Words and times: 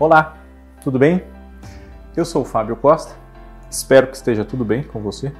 Olá, 0.00 0.36
tudo 0.80 0.96
bem? 0.96 1.24
Eu 2.16 2.24
sou 2.24 2.42
o 2.42 2.44
Fábio 2.44 2.76
Costa, 2.76 3.16
espero 3.68 4.06
que 4.06 4.14
esteja 4.14 4.44
tudo 4.44 4.64
bem 4.64 4.84
com 4.84 5.00
você. 5.00 5.32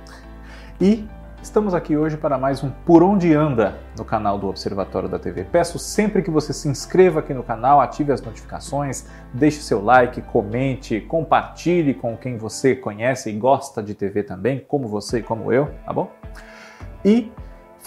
E 0.80 1.06
estamos 1.40 1.74
aqui 1.74 1.96
hoje 1.96 2.16
para 2.16 2.36
mais 2.36 2.64
um 2.64 2.68
Por 2.68 3.00
Onde 3.00 3.32
Anda 3.32 3.78
no 3.96 4.04
canal 4.04 4.36
do 4.36 4.48
Observatório 4.48 5.08
da 5.08 5.16
TV. 5.16 5.44
Peço 5.44 5.78
sempre 5.78 6.22
que 6.22 6.30
você 6.30 6.52
se 6.52 6.68
inscreva 6.68 7.20
aqui 7.20 7.32
no 7.32 7.44
canal, 7.44 7.80
ative 7.80 8.10
as 8.10 8.20
notificações, 8.20 9.06
deixe 9.32 9.60
seu 9.60 9.80
like, 9.80 10.20
comente, 10.22 11.02
compartilhe 11.02 11.94
com 11.94 12.16
quem 12.16 12.36
você 12.36 12.74
conhece 12.74 13.30
e 13.30 13.34
gosta 13.34 13.80
de 13.80 13.94
TV 13.94 14.24
também, 14.24 14.58
como 14.66 14.88
você 14.88 15.20
e 15.20 15.22
como 15.22 15.52
eu, 15.52 15.70
tá 15.86 15.92
bom? 15.92 16.10
E 17.04 17.30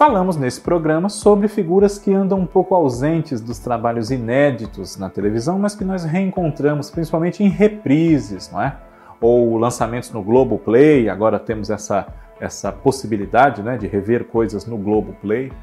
Falamos 0.02 0.36
nesse 0.36 0.60
programa 0.60 1.10
sobre 1.10 1.48
figuras 1.48 2.00
que 2.00 2.12
andam 2.12 2.40
um 2.40 2.46
pouco 2.48 2.74
ausentes 2.74 3.40
dos 3.40 3.60
trabalhos 3.60 4.10
inéditos 4.10 4.98
na 4.98 5.12
televisão, 5.12 5.60
mas 5.60 5.76
que 5.76 5.86
nós 5.86 6.04
reencontramos 6.04 6.90
principalmente 6.90 7.44
em 7.44 7.50
reprises, 7.50 8.50
não 8.52 8.60
é? 8.60 8.76
Ou 9.22 9.60
lançamentos 9.60 10.10
no 10.10 10.24
Globoplay, 10.24 11.08
agora 11.08 11.38
temos 11.38 11.70
essa, 11.70 12.08
essa 12.40 12.72
possibilidade 12.72 13.62
né, 13.62 13.78
de 13.78 13.86
rever 13.86 14.26
coisas 14.26 14.66
no 14.66 14.76
Globoplay. 14.76 15.54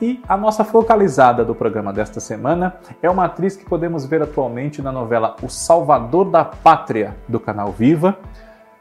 E 0.00 0.22
a 0.26 0.38
nossa 0.38 0.64
focalizada 0.64 1.44
do 1.44 1.54
programa 1.54 1.92
desta 1.92 2.18
semana 2.18 2.76
é 3.02 3.10
uma 3.10 3.26
atriz 3.26 3.56
que 3.56 3.66
podemos 3.66 4.06
ver 4.06 4.22
atualmente 4.22 4.80
na 4.80 4.90
novela 4.90 5.36
O 5.42 5.50
Salvador 5.50 6.30
da 6.30 6.46
Pátria, 6.46 7.14
do 7.28 7.38
canal 7.38 7.70
Viva, 7.72 8.16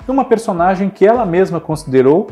numa 0.07 0.23
personagem 0.23 0.89
que 0.89 1.05
ela 1.05 1.25
mesma 1.25 1.59
considerou 1.59 2.29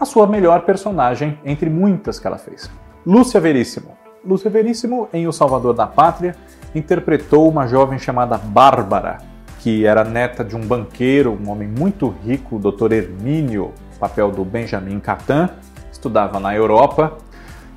a 0.00 0.06
sua 0.06 0.26
melhor 0.26 0.62
personagem 0.62 1.38
entre 1.44 1.68
muitas 1.68 2.18
que 2.18 2.26
ela 2.26 2.38
fez. 2.38 2.70
Lúcia 3.06 3.38
Veríssimo. 3.38 3.98
Lúcia 4.24 4.50
Veríssimo, 4.50 5.08
em 5.12 5.28
O 5.28 5.32
Salvador 5.32 5.74
da 5.74 5.86
Pátria, 5.86 6.34
interpretou 6.74 7.48
uma 7.48 7.66
jovem 7.66 7.98
chamada 7.98 8.38
Bárbara, 8.38 9.18
que 9.58 9.84
era 9.84 10.02
neta 10.02 10.42
de 10.42 10.56
um 10.56 10.60
banqueiro, 10.60 11.38
um 11.38 11.50
homem 11.50 11.68
muito 11.68 12.08
rico, 12.24 12.56
o 12.56 12.58
Dr. 12.58 12.92
Hermínio, 12.92 13.72
papel 13.98 14.30
do 14.30 14.42
Benjamin 14.44 14.98
Catan, 15.00 15.50
estudava 15.92 16.40
na 16.40 16.54
Europa, 16.54 17.18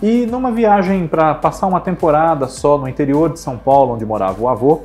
e 0.02 0.26
numa 0.26 0.52
viagem 0.52 1.08
para 1.08 1.34
passar 1.36 1.68
uma 1.68 1.82
temporada 1.82 2.48
só 2.48 2.78
no 2.78 2.88
interior 2.88 3.32
de 3.32 3.40
São 3.40 3.58
Paulo, 3.58 3.94
onde 3.94 4.06
morava 4.06 4.42
o 4.42 4.48
avô, 4.48 4.82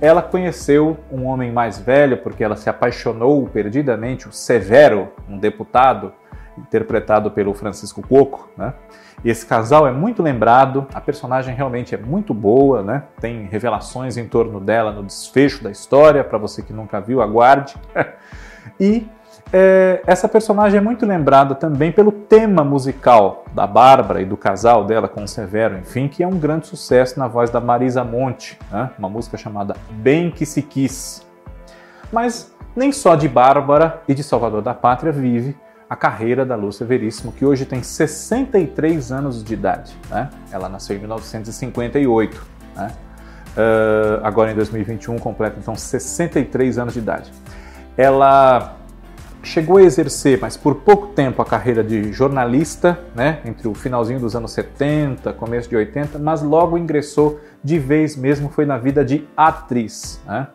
ela 0.00 0.20
conheceu 0.20 0.98
um 1.10 1.24
homem 1.26 1.50
mais 1.50 1.78
velho 1.78 2.18
porque 2.18 2.44
ela 2.44 2.56
se 2.56 2.68
apaixonou 2.68 3.46
perdidamente, 3.46 4.28
o 4.28 4.32
Severo, 4.32 5.08
um 5.28 5.38
deputado 5.38 6.12
interpretado 6.58 7.30
pelo 7.30 7.54
Francisco 7.54 8.02
Coco, 8.06 8.48
né? 8.56 8.74
Esse 9.24 9.46
casal 9.46 9.86
é 9.86 9.92
muito 9.92 10.22
lembrado, 10.22 10.86
a 10.92 11.00
personagem 11.00 11.54
realmente 11.54 11.94
é 11.94 11.98
muito 11.98 12.34
boa, 12.34 12.82
né? 12.82 13.04
Tem 13.20 13.46
revelações 13.46 14.16
em 14.16 14.26
torno 14.28 14.60
dela 14.60 14.92
no 14.92 15.02
desfecho 15.02 15.62
da 15.64 15.70
história, 15.70 16.22
para 16.22 16.36
você 16.36 16.62
que 16.62 16.72
nunca 16.72 17.00
viu, 17.00 17.22
aguarde. 17.22 17.74
e 18.78 19.08
é, 19.52 20.02
essa 20.06 20.28
personagem 20.28 20.78
é 20.78 20.80
muito 20.80 21.06
lembrada 21.06 21.54
também 21.54 21.92
pelo 21.92 22.10
tema 22.12 22.64
musical 22.64 23.44
da 23.54 23.66
Bárbara 23.66 24.20
e 24.20 24.24
do 24.24 24.36
casal 24.36 24.84
dela 24.84 25.08
com 25.08 25.22
o 25.22 25.28
Severo, 25.28 25.78
enfim, 25.78 26.08
que 26.08 26.22
é 26.22 26.26
um 26.26 26.38
grande 26.38 26.66
sucesso 26.66 27.18
na 27.18 27.28
voz 27.28 27.50
da 27.50 27.60
Marisa 27.60 28.02
Monte, 28.04 28.58
né? 28.70 28.90
uma 28.98 29.08
música 29.08 29.36
chamada 29.36 29.76
Bem 29.90 30.30
Que 30.30 30.44
Se 30.44 30.60
Quis. 30.60 31.24
Mas 32.12 32.52
nem 32.74 32.90
só 32.92 33.14
de 33.14 33.28
Bárbara 33.28 34.02
e 34.08 34.14
de 34.14 34.22
Salvador 34.22 34.60
da 34.60 34.74
Pátria 34.74 35.12
vive 35.12 35.56
a 35.94 35.96
carreira 35.96 36.44
da 36.44 36.56
Lúcia 36.56 36.84
Veríssimo, 36.84 37.30
que 37.30 37.44
hoje 37.44 37.64
tem 37.64 37.80
63 37.80 39.12
anos 39.12 39.44
de 39.44 39.54
idade. 39.54 39.96
Né? 40.10 40.28
Ela 40.50 40.68
nasceu 40.68 40.96
em 40.96 40.98
1958. 40.98 42.46
Né? 42.74 42.90
Uh, 43.56 44.24
agora 44.24 44.50
em 44.50 44.56
2021 44.56 45.16
completa 45.20 45.56
então 45.60 45.76
63 45.76 46.78
anos 46.78 46.94
de 46.94 46.98
idade. 46.98 47.32
Ela 47.96 48.76
chegou 49.44 49.76
a 49.76 49.82
exercer, 49.82 50.40
mas 50.40 50.56
por 50.56 50.74
pouco 50.76 51.08
tempo, 51.08 51.40
a 51.40 51.44
carreira 51.44 51.84
de 51.84 52.12
jornalista, 52.12 52.98
né, 53.14 53.38
entre 53.44 53.68
o 53.68 53.74
finalzinho 53.74 54.18
dos 54.18 54.34
anos 54.34 54.50
70, 54.50 55.32
começo 55.34 55.68
de 55.68 55.76
80, 55.76 56.18
mas 56.18 56.42
logo 56.42 56.76
ingressou 56.76 57.38
de 57.62 57.78
vez 57.78 58.16
mesmo, 58.16 58.48
foi 58.48 58.66
na 58.66 58.78
vida 58.78 59.04
de 59.04 59.28
atriz. 59.36 60.20
Né? 60.26 60.48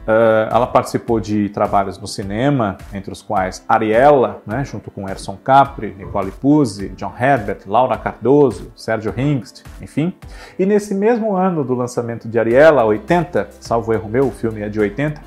Uh, 0.00 0.48
ela 0.50 0.66
participou 0.66 1.20
de 1.20 1.50
trabalhos 1.50 1.98
no 1.98 2.06
cinema, 2.06 2.78
entre 2.92 3.12
os 3.12 3.20
quais 3.20 3.62
Ariella, 3.68 4.40
né, 4.46 4.64
junto 4.64 4.90
com 4.90 5.08
Erson 5.08 5.36
Capri, 5.36 5.94
Nicole 5.96 6.30
Puzzi, 6.30 6.88
John 6.96 7.12
Herbert, 7.18 7.60
Laura 7.66 7.96
Cardoso, 7.98 8.72
Sérgio 8.74 9.12
Hingst, 9.16 9.62
enfim. 9.80 10.14
E 10.58 10.64
nesse 10.64 10.94
mesmo 10.94 11.36
ano 11.36 11.62
do 11.62 11.74
lançamento 11.74 12.28
de 12.28 12.38
Ariella, 12.38 12.84
80, 12.84 13.48
salvo 13.60 13.92
erro 13.92 14.08
meu, 14.08 14.28
o 14.28 14.32
filme 14.32 14.62
é 14.62 14.68
de 14.68 14.80
80, 14.80 15.20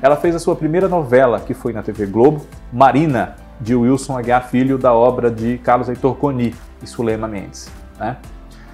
ela 0.00 0.16
fez 0.16 0.34
a 0.34 0.38
sua 0.38 0.56
primeira 0.56 0.88
novela, 0.88 1.40
que 1.40 1.52
foi 1.52 1.72
na 1.72 1.82
TV 1.82 2.06
Globo, 2.06 2.46
Marina, 2.72 3.36
de 3.60 3.74
Wilson 3.74 4.16
Aguiar 4.16 4.48
Filho, 4.48 4.78
da 4.78 4.94
obra 4.94 5.30
de 5.30 5.58
Carlos 5.58 5.88
Heitor 5.88 6.14
Coni 6.14 6.54
e 6.82 6.86
Sulema 6.86 7.28
Mendes. 7.28 7.70
Né? 7.98 8.16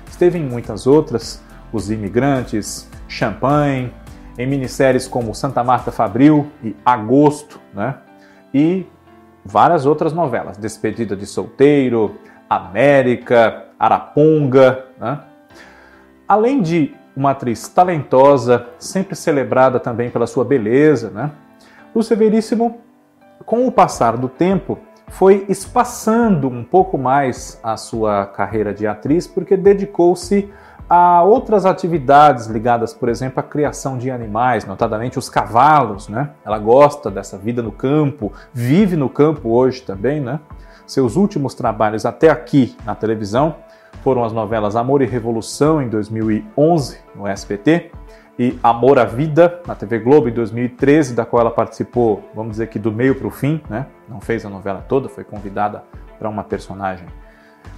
Esteve 0.08 0.38
em 0.38 0.44
muitas 0.44 0.86
outras, 0.86 1.42
Os 1.72 1.90
Imigrantes, 1.90 2.88
Champagne, 3.08 3.92
em 4.38 4.47
minisséries 4.47 5.08
como 5.08 5.34
Santa 5.34 5.62
Marta 5.64 5.91
Fabril 5.91 6.50
e 6.62 6.76
Agosto, 6.84 7.60
né? 7.72 7.97
E 8.52 8.86
várias 9.44 9.86
outras 9.86 10.12
novelas, 10.12 10.56
Despedida 10.56 11.16
de 11.16 11.26
Solteiro, 11.26 12.16
América, 12.48 13.64
Araponga, 13.78 14.86
né? 14.98 15.20
Além 16.28 16.60
de 16.60 16.94
uma 17.16 17.30
atriz 17.30 17.69
talentosa, 17.69 18.66
sempre 18.78 19.14
celebrada 19.14 19.80
também 19.80 20.10
pela 20.10 20.26
sua 20.26 20.44
beleza, 20.44 21.10
né? 21.10 21.30
Lúcia 21.94 22.16
Veríssimo, 22.16 22.80
com 23.47 23.66
o 23.66 23.72
passar 23.72 24.16
do 24.16 24.28
tempo, 24.28 24.78
foi 25.08 25.47
espaçando 25.48 26.48
um 26.48 26.64
pouco 26.64 26.98
mais 26.98 27.58
a 27.62 27.76
sua 27.76 28.26
carreira 28.26 28.74
de 28.74 28.86
atriz, 28.86 29.26
porque 29.26 29.56
dedicou-se 29.56 30.50
a 30.88 31.22
outras 31.22 31.66
atividades 31.66 32.47
ligadas, 32.47 32.94
por 32.94 33.08
exemplo, 33.08 33.41
à 33.41 33.42
criação 33.42 33.98
de 33.98 34.10
animais, 34.10 34.64
notadamente 34.64 35.19
os 35.19 35.28
cavalos, 35.28 36.08
né? 36.08 36.30
Ela 36.44 36.58
gosta 36.58 37.10
dessa 37.10 37.36
vida 37.36 37.62
no 37.62 37.72
campo, 37.72 38.32
vive 38.52 38.97
no 38.97 39.08
campo 39.08 39.50
hoje 39.50 39.82
também, 39.82 40.20
né? 40.20 40.38
Seus 40.86 41.16
últimos 41.16 41.54
trabalhos 41.54 42.06
até 42.06 42.30
aqui 42.30 42.76
na 42.84 42.94
televisão 42.94 43.56
foram 44.04 44.22
as 44.22 44.32
novelas 44.32 44.76
Amor 44.76 45.02
e 45.02 45.06
Revolução 45.06 45.82
em 45.82 45.88
2011 45.88 46.98
no 47.16 47.26
SBT 47.26 47.91
e 48.38 48.56
Amor 48.62 49.00
à 49.00 49.04
Vida 49.04 49.60
na 49.66 49.74
TV 49.74 49.98
Globo 49.98 50.28
em 50.28 50.32
2013, 50.32 51.14
da 51.14 51.24
qual 51.24 51.41
ela 51.41 51.50
participou, 51.50 52.22
vamos 52.32 52.53
dizer 52.53 52.68
que 52.68 52.78
do 52.78 52.92
meio 52.92 53.16
para 53.16 53.26
o 53.26 53.30
fim, 53.30 53.60
né? 53.68 53.86
Não 54.08 54.20
fez 54.20 54.47
a 54.47 54.48
novela 54.48 54.84
toda, 54.88 55.08
foi 55.08 55.24
convidada 55.24 55.82
para 56.16 56.28
uma 56.28 56.44
personagem 56.44 57.06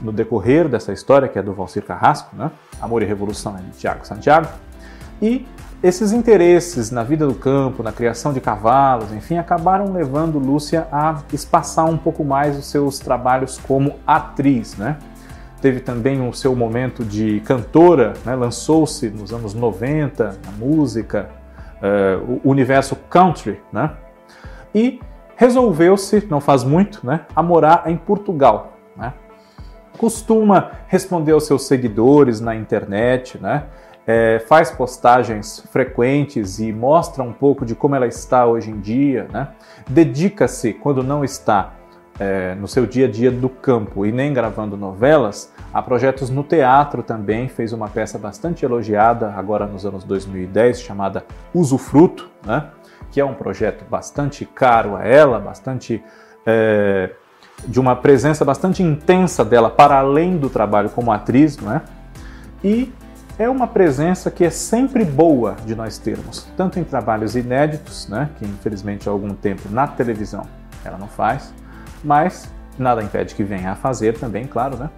no 0.01 0.13
decorrer 0.13 0.69
dessa 0.69 0.93
história, 0.93 1.29
que 1.29 1.39
é 1.39 1.43
do 1.43 1.53
Valcir 1.53 1.85
Carrasco, 1.85 2.35
né? 2.37 2.51
Amor 2.81 3.03
e 3.03 3.05
Revolução 3.05 3.57
é 3.57 3.61
de 3.61 3.71
Tiago 3.71 4.07
Santiago. 4.07 4.49
E 5.21 5.47
esses 5.83 6.13
interesses 6.13 6.91
na 6.91 7.03
vida 7.03 7.27
do 7.27 7.35
campo, 7.35 7.83
na 7.83 7.93
criação 7.93 8.33
de 8.33 8.41
cavalos, 8.41 9.13
enfim, 9.13 9.39
acabaram 9.39 9.93
levando 9.93 10.39
Lúcia 10.39 10.89
a 10.91 11.23
espaçar 11.33 11.85
um 11.87 11.97
pouco 11.97 12.25
mais 12.25 12.59
os 12.59 12.67
seus 12.67 12.99
trabalhos 12.99 13.59
como 13.59 13.95
atriz, 14.07 14.77
né? 14.77 14.99
Teve 15.61 15.81
também 15.81 16.27
o 16.27 16.33
seu 16.33 16.55
momento 16.55 17.05
de 17.05 17.41
cantora, 17.41 18.15
né? 18.25 18.35
lançou-se 18.35 19.09
nos 19.11 19.33
anos 19.33 19.55
90 19.55 20.39
na 20.45 20.53
música, 20.53 21.31
uh, 21.83 22.41
o 22.45 22.51
universo 22.51 22.95
country, 23.09 23.61
né? 23.73 23.93
E 24.75 25.01
resolveu-se, 25.37 26.27
não 26.29 26.41
faz 26.41 26.65
muito, 26.65 27.07
né, 27.07 27.21
a 27.35 27.43
morar 27.43 27.85
em 27.87 27.97
Portugal, 27.97 28.73
né? 28.97 29.13
Costuma 29.99 30.71
responder 30.87 31.33
aos 31.33 31.47
seus 31.47 31.67
seguidores 31.67 32.41
na 32.41 32.55
internet, 32.55 33.39
né? 33.39 33.65
É, 34.07 34.39
faz 34.49 34.71
postagens 34.71 35.61
frequentes 35.71 36.61
e 36.61 36.73
mostra 36.73 37.23
um 37.23 37.33
pouco 37.33 37.67
de 37.67 37.75
como 37.75 37.95
ela 37.95 38.07
está 38.07 38.47
hoje 38.47 38.71
em 38.71 38.81
dia, 38.81 39.27
né? 39.31 39.49
Dedica-se, 39.87 40.73
quando 40.73 41.03
não 41.03 41.23
está 41.23 41.75
é, 42.19 42.55
no 42.55 42.67
seu 42.67 42.87
dia 42.87 43.07
a 43.07 43.11
dia 43.11 43.31
do 43.31 43.51
campo 43.51 44.07
e 44.07 44.13
nem 44.13 44.33
gravando 44.33 44.77
novelas, 44.77 45.53
a 45.75 45.83
projetos 45.83 46.31
no 46.31 46.43
teatro 46.43 47.03
também. 47.03 47.49
Fez 47.49 47.75
uma 47.75 47.89
peça 47.89 48.19
bastante 48.19 48.65
elogiada 48.65 49.35
agora 49.37 49.67
nos 49.67 49.85
anos 49.85 50.05
2010 50.05 50.81
chamada 50.81 51.25
Usufruto, 51.53 52.31
né? 52.47 52.71
que 53.11 53.21
é 53.21 53.25
um 53.25 53.35
projeto 53.35 53.85
bastante 53.89 54.45
caro 54.45 54.97
a 54.97 55.05
ela, 55.05 55.39
bastante 55.39 56.03
é, 56.47 57.11
de 57.67 57.81
uma 57.81 57.97
presença 57.97 58.45
bastante 58.45 58.83
intensa 58.83 59.45
dela 59.45 59.71
para 59.71 59.99
além 59.99 60.37
do 60.37 60.49
trabalho 60.49 60.91
como 60.91 61.13
atriz, 61.13 61.57
não 61.59 61.73
é? 61.73 61.83
E 62.63 62.93
é 63.39 63.49
uma 63.49 63.67
presença 63.67 64.31
que 64.31 64.45
é 64.45 64.51
sempre 64.51 65.05
boa 65.05 65.57
de 65.65 65.75
nós 65.75 65.97
termos, 65.97 66.49
tanto 66.57 66.79
em 66.81 66.85
trabalhos 66.85 67.37
inéditos, 67.37 68.09
né, 68.09 68.31
que 68.37 68.45
infelizmente 68.45 69.09
há 69.09 69.13
algum 69.13 69.33
tempo 69.33 69.69
na 69.71 69.87
televisão 69.87 70.45
ela 70.85 70.99
não 70.99 71.07
faz, 71.07 71.55
mas 72.03 72.53
nada 72.79 73.03
impede 73.03 73.35
que 73.35 73.45
venha 73.45 73.73
a 73.73 73.75
fazer 73.77 74.19
também, 74.19 74.47
claro, 74.47 74.77
né? 74.77 74.91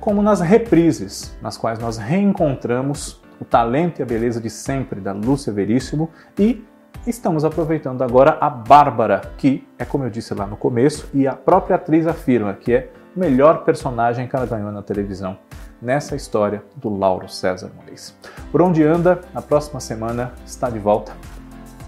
Como 0.00 0.22
nas 0.22 0.40
reprises, 0.40 1.36
nas 1.42 1.58
quais 1.58 1.78
nós 1.78 1.98
reencontramos 1.98 3.20
o 3.38 3.44
talento 3.44 4.00
e 4.00 4.02
a 4.02 4.06
beleza 4.06 4.40
de 4.40 4.48
sempre 4.48 5.00
da 5.00 5.12
Lúcia 5.12 5.52
Veríssimo 5.52 6.10
e 6.38 6.64
estamos 7.06 7.44
aproveitando 7.44 8.02
agora 8.02 8.36
a 8.40 8.50
Bárbara, 8.50 9.22
que 9.38 9.66
é 9.78 9.84
como 9.84 10.04
eu 10.04 10.10
disse 10.10 10.34
lá 10.34 10.46
no 10.46 10.56
começo 10.56 11.08
e 11.14 11.26
a 11.26 11.34
própria 11.34 11.76
atriz 11.76 12.06
afirma 12.06 12.54
que 12.54 12.72
é 12.72 12.90
o 13.16 13.20
melhor 13.20 13.64
personagem 13.64 14.28
que 14.28 14.36
ela 14.36 14.46
ganhou 14.46 14.70
na 14.70 14.82
televisão 14.82 15.38
nessa 15.80 16.14
história 16.14 16.62
do 16.76 16.94
Lauro 16.94 17.28
César 17.28 17.70
Moraes. 17.74 18.14
Por 18.52 18.60
onde 18.60 18.82
anda, 18.82 19.20
na 19.32 19.40
próxima 19.40 19.80
semana 19.80 20.32
está 20.44 20.68
de 20.68 20.78
volta. 20.78 21.12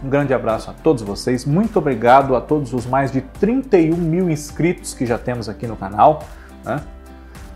Um 0.02 0.08
grande 0.08 0.34
abraço 0.34 0.70
a 0.70 0.72
todos 0.72 1.02
vocês, 1.02 1.44
muito 1.44 1.78
obrigado 1.78 2.34
a 2.34 2.40
todos 2.40 2.72
os 2.72 2.86
mais 2.86 3.12
de 3.12 3.20
31 3.20 3.96
mil 3.96 4.28
inscritos 4.28 4.94
que 4.94 5.06
já 5.06 5.18
temos 5.18 5.48
aqui 5.48 5.66
no 5.66 5.76
canal. 5.76 6.24
Né? 6.64 6.80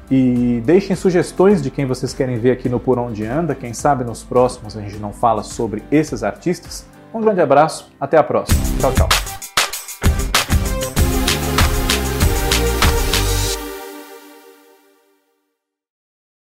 E 0.09 0.63
deixem 0.65 0.95
sugestões 0.95 1.61
de 1.61 1.71
quem 1.71 1.85
vocês 1.87 2.15
querem 2.15 2.39
ver 2.39 2.53
aqui 2.53 2.69
no 2.69 2.79
Por 2.79 2.99
Onde 2.99 3.27
Anda. 3.27 3.55
Quem 3.55 3.73
sabe 3.73 4.05
nos 4.05 4.23
próximos 4.23 4.77
a 4.77 4.81
gente 4.81 4.99
não 4.99 5.13
fala 5.13 5.43
sobre 5.43 5.83
esses 5.91 6.23
artistas. 6.23 6.87
Um 7.17 7.21
grande 7.23 7.41
abraço, 7.41 7.91
até 7.99 8.19
a 8.19 8.23
próxima. 8.23 8.61
Tchau, 8.79 8.93
tchau. 8.93 9.25